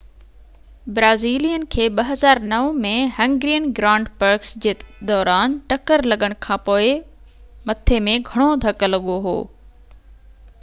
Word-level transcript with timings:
Brazilian 0.99 1.65
کي 1.75 1.83
2009 1.97 2.71
۾ 2.85 2.93
Hungarian 3.17 3.67
Grand 3.81 4.09
Prix 4.23 4.55
جي 4.65 4.73
دوران 5.11 5.55
ٽڪر 5.75 6.05
لڳڻ 6.13 6.37
کانپوءِ 6.47 6.91
مٿي 7.71 8.01
۾ 8.09 8.19
گهڻو 8.33 8.49
ڌڪ 8.67 8.89
لڳو 8.93 9.19
هو 9.29 9.39